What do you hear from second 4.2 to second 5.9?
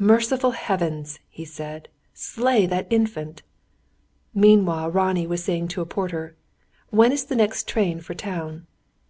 Meanwhile Ronnie was saying to a